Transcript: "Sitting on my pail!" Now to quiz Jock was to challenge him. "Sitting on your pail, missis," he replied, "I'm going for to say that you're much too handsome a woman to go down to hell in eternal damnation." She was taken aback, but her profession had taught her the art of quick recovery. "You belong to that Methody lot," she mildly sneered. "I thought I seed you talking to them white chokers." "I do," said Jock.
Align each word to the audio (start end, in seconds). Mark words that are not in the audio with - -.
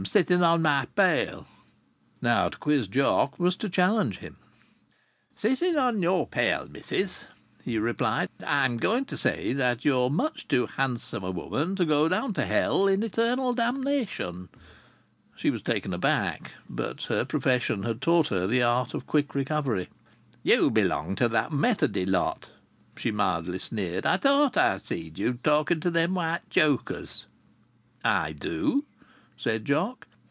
"Sitting 0.03 0.41
on 0.41 0.63
my 0.63 0.85
pail!" 0.95 1.45
Now 2.23 2.49
to 2.49 2.57
quiz 2.57 2.87
Jock 2.87 3.37
was 3.37 3.55
to 3.57 3.69
challenge 3.69 4.17
him. 4.17 4.37
"Sitting 5.35 5.77
on 5.77 6.01
your 6.01 6.25
pail, 6.25 6.67
missis," 6.67 7.19
he 7.63 7.77
replied, 7.77 8.27
"I'm 8.43 8.77
going 8.77 9.03
for 9.05 9.09
to 9.11 9.17
say 9.17 9.53
that 9.53 9.85
you're 9.85 10.09
much 10.09 10.47
too 10.47 10.65
handsome 10.65 11.23
a 11.23 11.29
woman 11.29 11.75
to 11.75 11.85
go 11.85 12.09
down 12.09 12.33
to 12.33 12.45
hell 12.45 12.87
in 12.87 13.03
eternal 13.03 13.53
damnation." 13.53 14.49
She 15.35 15.51
was 15.51 15.61
taken 15.61 15.93
aback, 15.93 16.51
but 16.67 17.03
her 17.03 17.23
profession 17.23 17.83
had 17.83 18.01
taught 18.01 18.29
her 18.29 18.47
the 18.47 18.63
art 18.63 18.95
of 18.95 19.05
quick 19.05 19.35
recovery. 19.35 19.87
"You 20.41 20.71
belong 20.71 21.13
to 21.17 21.29
that 21.29 21.51
Methody 21.53 22.07
lot," 22.07 22.49
she 22.97 23.11
mildly 23.11 23.59
sneered. 23.59 24.07
"I 24.07 24.17
thought 24.17 24.57
I 24.57 24.79
seed 24.79 25.19
you 25.19 25.33
talking 25.43 25.79
to 25.81 25.91
them 25.91 26.15
white 26.15 26.49
chokers." 26.49 27.27
"I 28.03 28.31
do," 28.31 28.83
said 29.37 29.65
Jock. 29.65 30.05